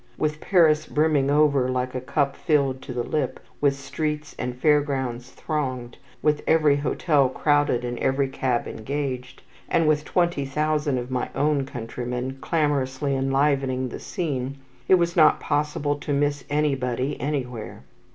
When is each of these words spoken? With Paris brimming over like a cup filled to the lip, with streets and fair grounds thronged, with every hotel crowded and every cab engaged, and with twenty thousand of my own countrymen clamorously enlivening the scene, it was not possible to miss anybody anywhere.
With 0.17 0.41
Paris 0.41 0.87
brimming 0.87 1.29
over 1.29 1.69
like 1.69 1.93
a 1.93 2.01
cup 2.01 2.35
filled 2.35 2.81
to 2.81 2.91
the 2.91 3.03
lip, 3.03 3.39
with 3.61 3.75
streets 3.75 4.33
and 4.39 4.57
fair 4.57 4.81
grounds 4.81 5.29
thronged, 5.29 5.99
with 6.23 6.41
every 6.47 6.77
hotel 6.77 7.29
crowded 7.29 7.85
and 7.85 7.99
every 7.99 8.27
cab 8.27 8.67
engaged, 8.67 9.43
and 9.69 9.87
with 9.87 10.03
twenty 10.03 10.43
thousand 10.43 10.97
of 10.97 11.11
my 11.11 11.29
own 11.35 11.67
countrymen 11.67 12.39
clamorously 12.41 13.15
enlivening 13.15 13.89
the 13.89 13.99
scene, 13.99 14.57
it 14.87 14.95
was 14.95 15.15
not 15.15 15.39
possible 15.39 15.95
to 15.97 16.13
miss 16.13 16.45
anybody 16.49 17.15
anywhere. 17.21 17.83